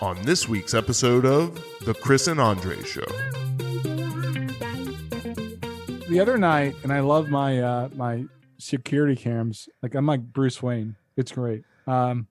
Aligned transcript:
on 0.00 0.20
this 0.22 0.48
week's 0.48 0.74
episode 0.74 1.24
of 1.24 1.54
The 1.84 1.94
Chris 1.94 2.26
and 2.26 2.40
Andre 2.40 2.82
Show. 2.82 3.06
The 6.08 6.20
other 6.20 6.36
night, 6.36 6.76
and 6.82 6.92
I 6.92 7.00
love 7.00 7.30
my 7.30 7.60
uh 7.60 7.88
my 7.94 8.24
security 8.58 9.16
cams. 9.16 9.68
Like 9.82 9.94
I'm 9.94 10.06
like 10.06 10.22
Bruce 10.22 10.62
Wayne. 10.62 10.96
It's 11.16 11.32
great. 11.32 11.62
Um 11.86 12.28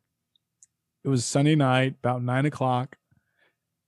it 1.03 1.09
was 1.09 1.25
Sunday 1.25 1.55
night, 1.55 1.95
about 2.03 2.23
nine 2.23 2.45
o'clock, 2.45 2.97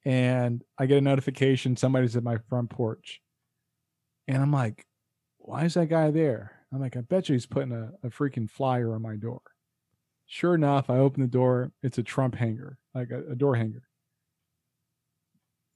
and 0.05 0.63
I 0.77 0.85
get 0.85 0.97
a 0.97 1.01
notification 1.01 1.77
somebody's 1.77 2.15
at 2.15 2.23
my 2.23 2.37
front 2.49 2.69
porch. 2.69 3.21
And 4.27 4.41
I'm 4.41 4.51
like, 4.51 4.85
why 5.37 5.65
is 5.65 5.75
that 5.75 5.87
guy 5.89 6.11
there? 6.11 6.51
I'm 6.73 6.81
like, 6.81 6.97
I 6.97 7.01
bet 7.01 7.29
you 7.29 7.33
he's 7.33 7.45
putting 7.45 7.71
a, 7.71 7.91
a 8.03 8.09
freaking 8.09 8.49
flyer 8.49 8.93
on 8.93 9.01
my 9.01 9.15
door. 9.15 9.41
Sure 10.27 10.55
enough, 10.55 10.89
I 10.89 10.97
open 10.97 11.21
the 11.21 11.27
door. 11.27 11.71
It's 11.81 11.97
a 11.97 12.03
Trump 12.03 12.35
hanger, 12.35 12.77
like 12.93 13.11
a, 13.11 13.31
a 13.31 13.35
door 13.35 13.55
hanger. 13.55 13.83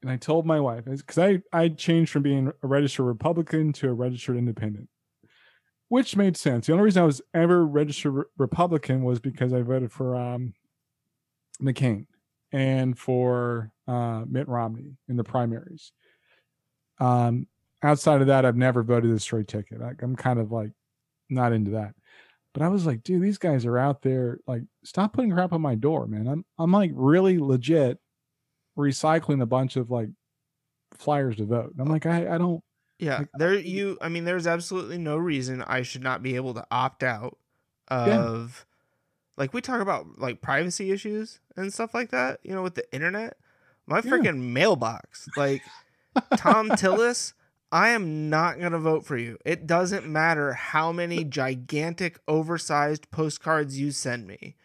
And 0.02 0.12
I 0.12 0.18
told 0.18 0.46
my 0.46 0.60
wife, 0.60 0.86
because 0.86 1.18
I, 1.18 1.41
I 1.54 1.70
changed 1.70 2.12
from 2.12 2.24
being 2.24 2.52
a 2.62 2.68
registered 2.68 3.05
Republican 3.05 3.72
to 3.74 3.90
a 3.90 3.94
registered 3.94 4.36
independent, 4.36 4.90
which 5.88 6.18
made 6.18 6.36
sense. 6.36 6.68
The 6.68 6.74
only 6.74 6.86
reason 6.86 7.04
I 7.04 7.05
was 7.05 7.22
ever 7.34 7.66
registered 7.66 8.14
re- 8.14 8.24
Republican 8.38 9.04
was 9.04 9.20
because 9.20 9.54
I 9.54 9.62
voted 9.62 9.91
for 9.91 10.16
um, 10.16 10.54
McCain 11.62 12.08
and 12.52 12.98
for 12.98 13.72
uh, 13.88 14.26
Mitt 14.27 14.49
Romney 14.49 14.98
in 15.08 15.16
the 15.16 15.24
primaries. 15.24 15.94
Um, 16.99 17.48
outside 17.84 18.22
of 18.22 18.27
that, 18.27 18.46
I've 18.46 18.58
never 18.58 18.84
voted 18.84 19.12
a 19.12 19.20
straight 19.20 19.48
ticket. 19.48 19.82
I, 19.82 19.91
I'm 20.02 20.16
kind 20.16 20.40
of 20.40 20.52
like 20.52 20.72
not 21.30 21.54
into 21.54 21.72
that. 21.72 21.94
But 22.54 22.64
I 22.64 22.68
was 22.68 22.86
like, 22.86 23.04
dude, 23.04 23.22
these 23.22 23.38
guys 23.38 23.66
are 23.66 23.78
out 23.78 24.02
there. 24.02 24.40
Like, 24.46 24.64
stop 24.84 25.14
putting 25.14 25.32
crap 25.32 25.54
on 25.54 25.62
my 25.62 25.76
door, 25.76 26.05
man. 26.08 26.28
I'm 26.28 26.46
I'm 26.60 26.72
like 26.72 26.91
really 26.94 27.40
legit 27.40 27.98
recycling 28.77 29.41
a 29.41 29.46
bunch 29.46 29.76
of 29.76 29.90
like 29.90 30.10
flyers 30.98 31.38
to 31.38 31.46
vote. 31.46 31.74
I'm 31.79 31.88
like, 31.88 32.05
I 32.05 32.35
I 32.35 32.38
don't. 32.38 32.62
Yeah, 32.99 33.20
Like, 33.20 33.29
there 33.38 33.54
you. 33.55 33.98
I 33.99 34.10
mean, 34.10 34.26
there's 34.26 34.46
absolutely 34.46 34.99
no 34.99 35.18
reason 35.18 35.63
I 35.63 35.82
should 35.82 36.04
not 36.04 36.22
be 36.22 36.35
able 36.35 36.54
to 36.54 36.63
opt 36.70 37.02
out 37.02 37.35
of, 37.88 38.07
yeah. 39.38 39.41
like, 39.41 39.54
we 39.55 39.62
talk 39.62 39.82
about 39.82 40.20
like 40.20 40.40
privacy 40.41 40.91
issues 40.91 41.40
and 41.57 41.74
stuff 41.74 41.96
like 41.96 42.12
that. 42.12 42.41
You 42.44 42.54
know, 42.54 42.62
with 42.62 42.76
the 42.76 42.85
internet, 42.94 43.38
my 43.88 43.98
Yeah. 43.98 44.02
freaking 44.12 44.52
mailbox, 44.54 45.27
like 45.35 45.63
Thom 46.35 46.70
Tillis. 46.70 47.34
I 47.72 47.90
am 47.90 48.30
not 48.30 48.60
gonna 48.60 48.80
vote 48.80 49.05
for 49.05 49.18
you. 49.18 49.38
It 49.46 49.66
doesn't 49.66 50.05
matter 50.05 50.54
how 50.54 50.91
many 50.91 51.24
gigantic, 51.24 52.20
oversized 52.28 53.10
postcards 53.12 53.80
you 53.80 53.91
send 53.91 54.28
me. 54.28 54.55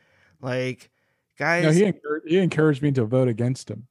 Like, 0.41 0.91
guys, 1.39 1.65
No, 1.65 1.71
he 1.71 1.85
encouraged, 1.85 2.29
he 2.29 2.39
encouraged 2.39 2.83
me 2.83 2.93
to 2.93 3.05
vote 3.05 3.29
against 3.29 3.71
him. 3.71 3.87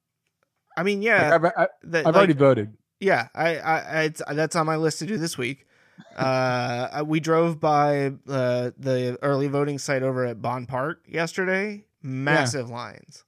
I 0.76 0.82
mean, 0.82 0.98
Like, 0.98 1.06
yeah, 1.06 1.34
I've, 1.34 1.44
I, 1.44 1.68
that, 1.84 2.06
I've 2.06 2.16
already 2.16 2.34
voted. 2.34 2.76
Yeah, 3.00 3.28
I, 3.34 3.56
I, 3.56 3.78
I 3.78 4.02
it's, 4.02 4.22
that's 4.32 4.56
on 4.56 4.66
my 4.66 4.76
list 4.76 4.98
to 5.00 5.06
do 5.06 5.16
this 5.16 5.38
week. 5.38 5.66
Uh, 6.14 7.04
we 7.06 7.20
drove 7.20 7.58
by 7.58 8.06
uh, 8.28 8.70
the 8.78 9.18
early 9.22 9.48
voting 9.48 9.78
site 9.78 10.02
over 10.02 10.26
at 10.26 10.42
Bond 10.42 10.68
Park 10.68 11.04
yesterday. 11.08 11.86
Massive 12.02 12.70
lines. 12.70 13.24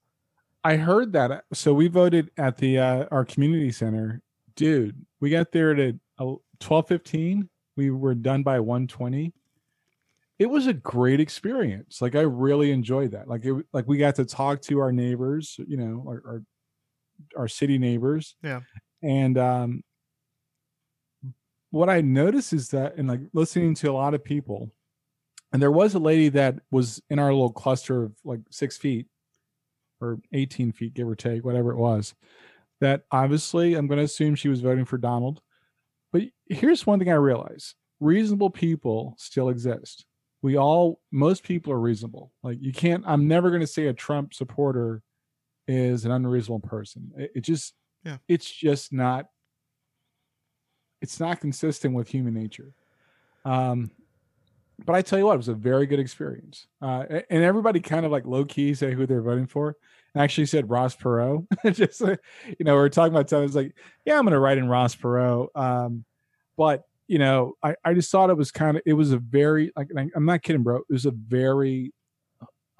I 0.65 0.77
heard 0.77 1.13
that. 1.13 1.45
So 1.53 1.73
we 1.73 1.89
voted 1.89 2.31
at 2.37 2.59
the 2.59 2.79
uh, 2.79 3.07
our 3.11 3.25
community 3.25 3.73
center, 3.73 4.23
dude. 4.59 5.07
We 5.21 5.31
got 5.31 5.53
there 5.53 5.71
at 5.75 5.95
twelve 6.61 6.89
fifteen. 6.89 7.49
We 7.77 7.91
were 7.91 8.15
done 8.15 8.43
by 8.43 8.61
one 8.61 8.87
twenty. 8.87 9.33
It 10.39 10.51
was 10.51 10.67
a 10.67 10.75
great 10.75 11.21
experience. 11.21 12.03
Like 12.03 12.15
I 12.15 12.21
really 12.21 12.71
enjoyed 12.73 13.13
that. 13.13 13.29
Like 13.29 13.45
it, 13.45 13.55
like 13.73 13.87
we 13.89 13.97
got 13.97 14.17
to 14.17 14.25
talk 14.25 14.61
to 14.63 14.81
our 14.81 14.93
neighbors. 14.93 15.59
You 15.67 15.77
know, 15.77 16.05
our 16.07 16.23
our, 16.27 16.43
our 17.37 17.49
city 17.49 17.79
neighbors. 17.79 18.35
Yeah. 18.43 18.61
And 19.01 19.39
um, 19.39 19.85
what 21.71 21.89
I 21.89 22.01
noticed 22.01 22.53
is 22.53 22.69
that, 22.71 22.97
and 22.97 23.09
like 23.09 23.21
listening 23.33 23.75
to 23.77 23.91
a 23.91 23.93
lot 23.93 24.15
of 24.15 24.25
people, 24.25 24.73
and 25.53 25.63
there 25.63 25.71
was 25.71 25.95
a 25.95 26.01
lady 26.01 26.31
that 26.31 26.57
was 26.73 27.01
in 27.09 27.21
our 27.21 27.33
little 27.33 27.53
cluster 27.53 28.03
of 28.05 28.13
like 28.25 28.41
six 28.51 28.77
feet 28.77 29.07
or 30.01 30.19
18 30.33 30.73
feet, 30.73 30.95
give 30.95 31.07
or 31.07 31.15
take, 31.15 31.45
whatever 31.45 31.71
it 31.71 31.77
was. 31.77 32.15
That 32.81 33.03
obviously 33.11 33.75
I'm 33.75 33.87
going 33.87 33.99
to 33.99 34.05
assume 34.05 34.35
she 34.35 34.49
was 34.49 34.61
voting 34.61 34.85
for 34.85 34.99
Donald. 34.99 35.41
But 36.13 36.23
here's 36.49 36.87
one 36.87 36.99
thing 36.99 37.11
I 37.11 37.15
realize 37.15 37.75
reasonable 38.01 38.51
people 38.51 39.15
still 39.19 39.49
exist. 39.49 40.05
We 40.43 40.57
all, 40.57 41.01
most 41.11 41.43
people 41.43 41.73
are 41.73 41.81
reasonable. 41.81 42.33
Like 42.43 42.59
you 42.61 42.73
can't, 42.73 43.03
I'm 43.07 43.27
never 43.27 43.51
going 43.51 43.61
to 43.61 43.67
say 43.67 43.87
a 43.89 43.93
Trump 43.93 44.33
supporter 44.33 45.03
is 45.67 46.05
an 46.05 46.13
unreasonable 46.13 46.67
person. 46.67 47.11
It, 47.17 47.33
it 47.35 47.41
just, 47.41 47.75
Yeah. 48.05 48.19
it's 48.29 48.49
just 48.49 48.93
not, 48.93 49.27
it's 51.03 51.19
not 51.21 51.41
consistent 51.41 51.95
with 51.95 52.09
human 52.09 52.35
nature. 52.35 52.73
Um, 53.45 53.91
but 54.85 54.95
I 54.95 55.03
tell 55.03 55.19
you 55.19 55.27
what, 55.27 55.35
it 55.35 55.39
was 55.39 55.49
a 55.49 55.55
very 55.55 55.87
good 55.87 55.99
experience. 55.99 56.69
Uh, 56.81 57.05
and 57.31 57.43
everybody 57.43 57.81
kind 57.81 58.07
of 58.07 58.13
like 58.13 58.25
low 58.25 58.45
key 58.45 58.75
say 58.75 58.93
who 58.95 59.07
they're 59.07 59.23
voting 59.23 59.47
for. 59.47 59.77
Actually 60.19 60.47
said 60.47 60.69
Ross 60.69 60.97
Perot. 60.97 61.47
Just 61.73 62.03
uh, 62.03 62.17
you 62.59 62.65
know, 62.65 62.75
we 62.75 62.81
are 62.81 62.89
talking 62.89 63.15
about 63.15 63.29
time. 63.29 63.45
It's 63.45 63.55
like, 63.55 63.75
yeah, 64.05 64.19
I'm 64.19 64.25
going 64.25 64.33
to 64.33 64.39
write 64.39 64.59
in 64.59 64.69
Ross 64.69 64.95
Perot. 64.97 65.49
Um, 65.55 66.05
but 66.57 66.83
you 67.07 67.19
know, 67.19 67.55
I 67.63 67.75
I 67.85 67.95
just 67.95 68.11
thought 68.11 68.29
it 68.29 68.37
was 68.37 68.51
kind 68.51 68.77
of 68.77 68.83
it 68.85 68.93
was 68.93 69.13
a 69.13 69.19
very 69.19 69.73
like 69.77 69.89
like, 69.93 70.11
I'm 70.15 70.27
not 70.27 70.43
kidding, 70.43 70.63
bro. 70.63 70.77
It 70.77 70.85
was 70.91 71.07
a 71.07 71.13
very 71.13 71.93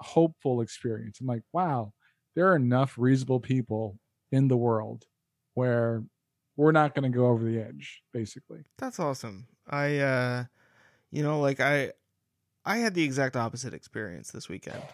hopeful 0.01 0.61
experience. 0.61 1.19
I'm 1.19 1.27
like, 1.27 1.43
wow, 1.53 1.93
there 2.35 2.51
are 2.51 2.55
enough 2.55 2.95
reasonable 2.97 3.39
people 3.39 3.97
in 4.31 4.47
the 4.47 4.57
world 4.57 5.05
where 5.55 6.03
we're 6.55 6.71
not 6.71 6.93
going 6.93 7.09
to 7.09 7.17
go 7.17 7.27
over 7.27 7.43
the 7.43 7.59
edge, 7.59 8.01
basically. 8.13 8.59
That's 8.77 8.99
awesome. 8.99 9.47
I, 9.69 9.99
uh, 9.99 10.43
you 11.11 11.23
know, 11.23 11.39
like 11.39 11.59
I, 11.59 11.93
I 12.65 12.77
had 12.77 12.93
the 12.93 13.03
exact 13.03 13.35
opposite 13.35 13.73
experience 13.73 14.31
this 14.31 14.49
weekend. 14.49 14.81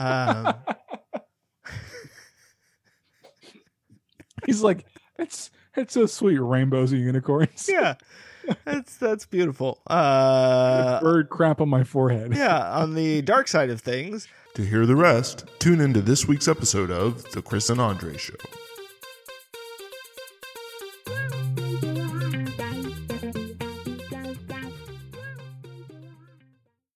Um, 0.00 0.54
He's 4.46 4.62
like, 4.62 4.86
it's 5.18 5.50
it's 5.76 5.94
so 5.94 6.06
sweet, 6.06 6.38
rainbows 6.38 6.92
and 6.92 7.00
unicorns. 7.00 7.68
yeah, 7.70 7.94
that's 8.64 8.96
that's 8.96 9.26
beautiful. 9.26 9.80
Uh, 9.86 11.00
bird 11.00 11.28
crap 11.28 11.60
on 11.60 11.68
my 11.68 11.84
forehead. 11.84 12.34
yeah, 12.34 12.76
on 12.78 12.94
the 12.94 13.22
dark 13.22 13.48
side 13.48 13.70
of 13.70 13.80
things, 13.80 14.28
To 14.54 14.62
hear 14.64 14.86
the 14.86 14.96
rest, 14.96 15.44
tune 15.58 15.80
into 15.80 16.00
this 16.00 16.26
week's 16.26 16.48
episode 16.48 16.90
of 16.90 17.24
The 17.32 17.42
Chris 17.42 17.70
and 17.70 17.80
Andre 17.80 18.16
Show. 18.16 18.34